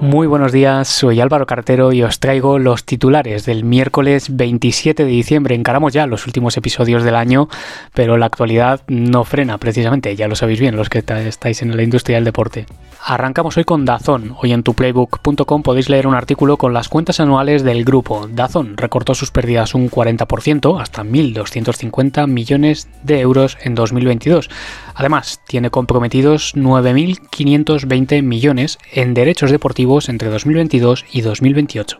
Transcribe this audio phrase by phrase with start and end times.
[0.00, 5.10] Muy buenos días, soy Álvaro Cartero y os traigo los titulares del miércoles 27 de
[5.10, 5.54] diciembre.
[5.54, 7.50] Encaramos ya los últimos episodios del año,
[7.92, 11.82] pero la actualidad no frena precisamente, ya lo sabéis bien los que estáis en la
[11.82, 12.64] industria del deporte.
[13.04, 14.34] Arrancamos hoy con Dazón.
[14.40, 18.26] Hoy en tuplaybook.com podéis leer un artículo con las cuentas anuales del grupo.
[18.26, 24.48] Dazón recortó sus pérdidas un 40%, hasta 1.250 millones de euros en 2022.
[24.94, 31.98] Además, tiene comprometidos 9.520 millones en derechos deportivos entre 2022 y 2028.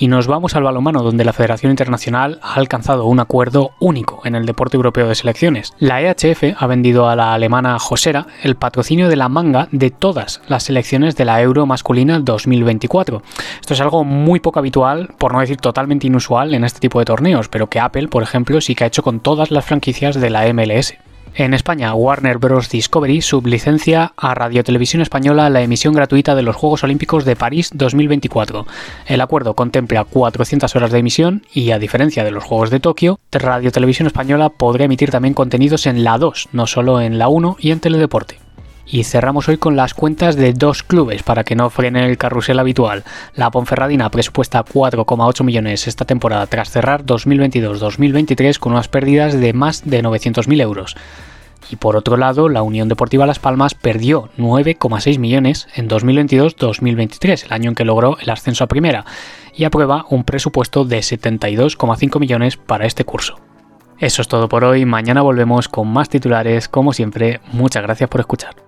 [0.00, 4.36] Y nos vamos al balonmano, donde la Federación Internacional ha alcanzado un acuerdo único en
[4.36, 5.72] el deporte europeo de selecciones.
[5.80, 10.40] La EHF ha vendido a la alemana Josera el patrocinio de la manga de todas
[10.46, 13.22] las selecciones de la Euro masculina 2024.
[13.60, 17.04] Esto es algo muy poco habitual, por no decir totalmente inusual en este tipo de
[17.04, 20.30] torneos, pero que Apple, por ejemplo, sí que ha hecho con todas las franquicias de
[20.30, 20.94] la MLS.
[21.38, 22.68] En España, Warner Bros.
[22.68, 27.70] Discovery sublicencia a Radio Televisión Española la emisión gratuita de los Juegos Olímpicos de París
[27.74, 28.66] 2024.
[29.06, 33.20] El acuerdo contempla 400 horas de emisión y, a diferencia de los Juegos de Tokio,
[33.30, 37.58] Radio Televisión Española podrá emitir también contenidos en la 2, no solo en la 1
[37.60, 38.47] y en Teledeporte.
[38.90, 42.58] Y cerramos hoy con las cuentas de dos clubes para que no frene el carrusel
[42.58, 43.04] habitual.
[43.34, 49.84] La Ponferradina presupuesta 4,8 millones esta temporada tras cerrar 2022-2023 con unas pérdidas de más
[49.84, 50.96] de 900.000 euros.
[51.70, 57.52] Y por otro lado, la Unión Deportiva Las Palmas perdió 9,6 millones en 2022-2023, el
[57.52, 59.04] año en que logró el ascenso a primera,
[59.54, 63.38] y aprueba un presupuesto de 72,5 millones para este curso.
[63.98, 68.20] Eso es todo por hoy, mañana volvemos con más titulares, como siempre, muchas gracias por
[68.20, 68.67] escuchar.